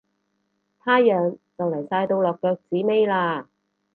[0.79, 3.45] 太陽就嚟晒到落腳子尾喇